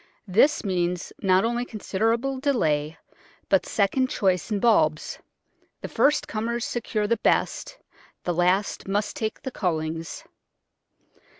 This 0.27 0.63
means 0.65 1.13
not 1.21 1.45
only 1.45 1.63
considerable 1.63 2.39
delay, 2.39 2.97
but 3.49 3.67
second 3.67 4.09
choice 4.09 4.49
in 4.49 4.59
bulbs; 4.59 5.19
the 5.81 5.87
first 5.87 6.27
comers 6.27 6.65
secure 6.65 7.05
the 7.05 7.17
best, 7.17 7.77
the 8.23 8.33
last 8.33 8.87
must 8.87 9.15
take 9.15 9.43
the 9.43 9.51
cullings. 9.51 10.23